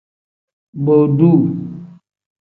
[0.83, 1.37] Boduu.